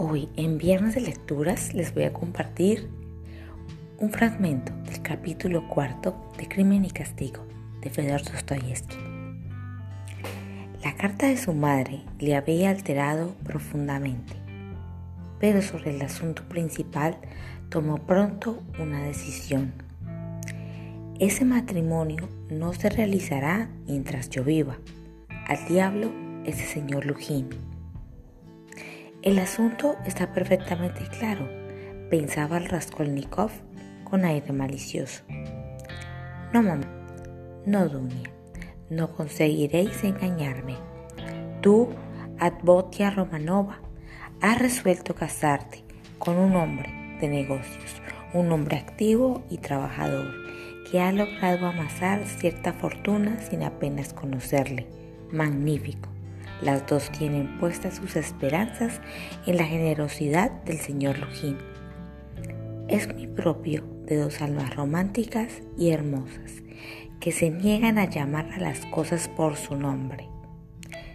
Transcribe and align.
Hoy 0.00 0.28
en 0.36 0.58
Viernes 0.58 0.94
de 0.94 1.00
Lecturas 1.00 1.74
les 1.74 1.92
voy 1.92 2.04
a 2.04 2.12
compartir 2.12 2.88
un 3.98 4.12
fragmento 4.12 4.72
del 4.84 5.02
capítulo 5.02 5.68
cuarto 5.68 6.30
de 6.38 6.46
Crimen 6.46 6.84
y 6.84 6.90
Castigo 6.92 7.44
de 7.80 7.90
Fedor 7.90 8.22
Dostoyevsky. 8.22 8.94
La 10.84 10.94
carta 10.94 11.26
de 11.26 11.36
su 11.36 11.52
madre 11.52 12.02
le 12.20 12.36
había 12.36 12.70
alterado 12.70 13.34
profundamente, 13.42 14.34
pero 15.40 15.62
sobre 15.62 15.96
el 15.96 16.00
asunto 16.00 16.44
principal 16.44 17.16
tomó 17.68 17.96
pronto 18.06 18.62
una 18.78 19.02
decisión. 19.02 19.72
Ese 21.18 21.44
matrimonio 21.44 22.28
no 22.50 22.72
se 22.72 22.88
realizará 22.88 23.68
mientras 23.88 24.30
yo 24.30 24.44
viva. 24.44 24.78
Al 25.48 25.66
diablo 25.66 26.12
ese 26.44 26.64
señor 26.66 27.04
Lujín 27.04 27.48
el 29.22 29.38
asunto 29.40 29.96
está 30.06 30.32
perfectamente 30.32 31.00
claro, 31.18 31.48
pensaba 32.08 32.60
Raskolnikov 32.60 33.50
con 34.04 34.24
aire 34.24 34.52
malicioso. 34.52 35.24
No, 36.52 36.62
mamá, 36.62 36.86
no, 37.66 37.88
Dunia, 37.88 38.30
no 38.90 39.12
conseguiréis 39.12 40.04
engañarme. 40.04 40.76
Tú, 41.60 41.88
Advotia 42.38 43.10
Romanova, 43.10 43.80
has 44.40 44.58
resuelto 44.58 45.14
casarte 45.14 45.82
con 46.18 46.36
un 46.36 46.54
hombre 46.54 47.18
de 47.20 47.28
negocios, 47.28 48.00
un 48.32 48.52
hombre 48.52 48.76
activo 48.76 49.42
y 49.50 49.58
trabajador 49.58 50.32
que 50.90 51.00
ha 51.00 51.10
logrado 51.12 51.66
amasar 51.66 52.24
cierta 52.24 52.72
fortuna 52.72 53.40
sin 53.40 53.64
apenas 53.64 54.14
conocerle. 54.14 54.86
Magnífico. 55.30 56.08
Las 56.62 56.86
dos 56.86 57.10
tienen 57.10 57.58
puestas 57.58 57.96
sus 57.96 58.16
esperanzas 58.16 59.00
en 59.46 59.56
la 59.56 59.64
generosidad 59.64 60.50
del 60.64 60.78
señor 60.78 61.18
Lujín. 61.18 61.58
Es 62.88 63.12
muy 63.12 63.26
propio 63.26 63.84
de 64.06 64.16
dos 64.16 64.40
almas 64.40 64.74
románticas 64.74 65.62
y 65.76 65.90
hermosas 65.90 66.62
que 67.20 67.32
se 67.32 67.50
niegan 67.50 67.98
a 67.98 68.08
llamar 68.08 68.50
a 68.52 68.58
las 68.58 68.86
cosas 68.86 69.28
por 69.28 69.56
su 69.56 69.76
nombre. 69.76 70.28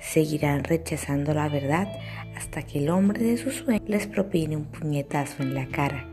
Seguirán 0.00 0.64
rechazando 0.64 1.34
la 1.34 1.48
verdad 1.48 1.88
hasta 2.36 2.62
que 2.62 2.78
el 2.78 2.90
hombre 2.90 3.24
de 3.24 3.36
sus 3.36 3.56
sueños 3.56 3.88
les 3.88 4.06
propine 4.06 4.56
un 4.56 4.66
puñetazo 4.66 5.42
en 5.42 5.54
la 5.54 5.66
cara. 5.66 6.06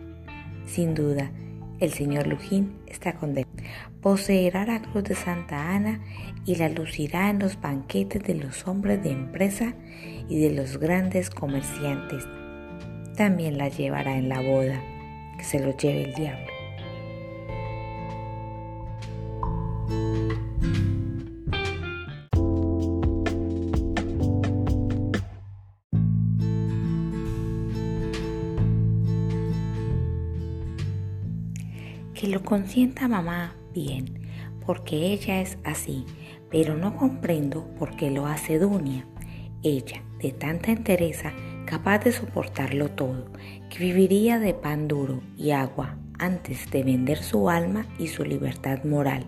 Sin 0.66 0.96
duda, 0.96 1.32
el 1.84 1.94
señor 1.94 2.28
Lujín 2.28 2.78
está 2.88 3.14
condenado. 3.14 3.52
Poseerá 4.02 4.66
la 4.66 4.82
cruz 4.82 5.04
de 5.04 5.16
Santa 5.16 5.76
Ana 5.76 6.00
y 6.46 6.56
la 6.56 6.70
lucirá 6.70 7.30
en 7.30 7.40
los 7.40 7.60
banquetes 7.60 8.24
de 8.24 8.36
los 8.36 8.68
hombres 8.68 9.04
de 9.04 9.12
empresa 9.12 9.74
y 10.30 10.40
de 10.40 10.52
los 10.52 10.78
grandes 10.78 11.30
comerciantes. 11.30 12.26
También 13.18 13.58
la 13.58 13.70
llevará 13.70 14.18
en 14.18 14.30
la 14.30 14.42
boda, 14.42 14.82
que 15.38 15.44
se 15.44 15.60
lo 15.60 15.76
lleve 15.78 16.06
el 16.06 16.14
diablo. 16.14 16.63
Que 32.24 32.30
lo 32.30 32.42
consienta 32.42 33.10
mamá 33.10 33.54
bien, 33.74 34.30
porque 34.66 35.12
ella 35.12 35.42
es 35.42 35.58
así, 35.66 36.06
pero 36.50 36.74
no 36.78 36.96
comprendo 36.96 37.68
por 37.78 37.98
qué 37.98 38.12
lo 38.12 38.28
hace 38.28 38.60
Dunia. 38.60 39.06
Ella, 39.62 40.02
de 40.22 40.32
tanta 40.32 40.72
entereza, 40.72 41.34
capaz 41.66 42.00
de 42.00 42.14
soportarlo 42.14 42.88
todo, 42.88 43.26
que 43.70 43.80
viviría 43.80 44.40
de 44.40 44.54
pan 44.54 44.88
duro 44.88 45.20
y 45.36 45.52
agua 45.52 45.98
antes 46.18 46.72
de 46.72 46.84
vender 46.84 47.18
su 47.18 47.50
alma 47.50 47.86
y 48.00 48.08
su 48.08 48.24
libertad 48.24 48.86
moral. 48.86 49.26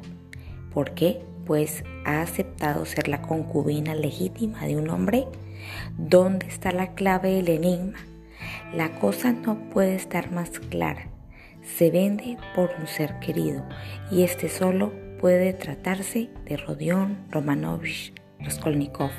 ¿Por 0.74 0.92
qué? 0.92 1.20
Pues 1.46 1.84
ha 2.06 2.22
aceptado 2.22 2.86
ser 2.86 3.10
la 3.10 3.22
concubina 3.22 3.94
legítima 3.94 4.68
de 4.68 4.78
un 4.78 4.90
hombre. 4.90 5.28
¿Dónde 5.98 6.48
está 6.48 6.72
la 6.72 6.94
clave 6.94 7.32
del 7.32 7.50
enigma? 7.50 8.00
La 8.74 8.98
cosa 9.02 9.34
no 9.34 9.70
puede 9.70 9.96
estar 9.96 10.32
más 10.32 10.50
clara 10.52 11.10
se 11.66 11.92
vende 11.92 12.38
por 12.54 12.72
un 12.80 12.88
ser 12.88 13.20
querido 13.20 13.64
y 14.12 14.24
este 14.24 14.50
solo 14.50 14.94
puede 15.20 15.54
tratarse 15.54 16.30
de 16.46 16.58
Rodion 16.58 17.26
Romanovich 17.32 18.14
Raskolnikov. 18.40 19.12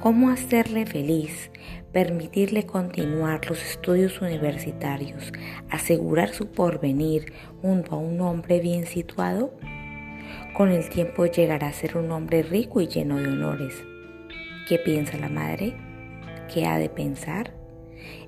¿Cómo 0.00 0.30
hacerle 0.30 0.86
feliz? 0.86 1.50
Permitirle 1.92 2.64
continuar 2.64 3.48
los 3.48 3.62
estudios 3.62 4.20
universitarios, 4.20 5.32
asegurar 5.70 6.30
su 6.30 6.46
porvenir 6.46 7.32
junto 7.60 7.96
a 7.96 7.98
un 7.98 8.20
hombre 8.20 8.60
bien 8.60 8.86
situado. 8.86 9.52
Con 10.56 10.70
el 10.70 10.88
tiempo 10.88 11.26
llegará 11.26 11.68
a 11.68 11.72
ser 11.72 11.96
un 11.96 12.10
hombre 12.12 12.42
rico 12.42 12.80
y 12.80 12.86
lleno 12.86 13.18
de 13.18 13.28
honores. 13.28 13.74
¿Qué 14.68 14.78
piensa 14.78 15.18
la 15.18 15.28
madre? 15.28 15.74
¿Qué 16.52 16.66
ha 16.66 16.78
de 16.78 16.88
pensar? 16.88 17.52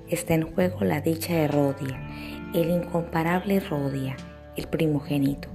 Está 0.09 0.33
en 0.33 0.43
juego 0.43 0.81
la 0.81 0.99
dicha 0.99 1.33
de 1.33 1.47
Rodia 1.47 1.99
el 2.53 2.69
incomparable 2.69 3.59
Rodia, 3.59 4.15
el 4.57 4.67
primogénito. 4.67 5.49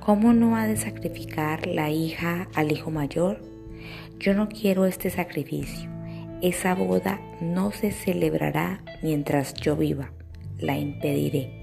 ¿Cómo 0.00 0.32
no 0.32 0.56
ha 0.56 0.66
de 0.66 0.76
sacrificar 0.76 1.66
la 1.66 1.90
hija 1.90 2.48
al 2.54 2.72
hijo 2.72 2.90
mayor? 2.90 3.40
Yo 4.18 4.34
no 4.34 4.48
quiero 4.48 4.86
este 4.86 5.10
sacrificio. 5.10 5.90
Esa 6.40 6.74
boda 6.74 7.20
no 7.40 7.72
se 7.72 7.90
celebrará 7.90 8.82
mientras 9.02 9.54
yo 9.54 9.76
viva. 9.76 10.12
La 10.58 10.78
impediré. 10.78 11.57